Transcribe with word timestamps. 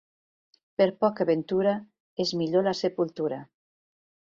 Per 0.81 0.87
poca 1.05 1.29
ventura 1.31 1.75
és 2.27 2.35
millor 2.43 2.69
la 2.71 2.77
sepultura. 2.85 3.43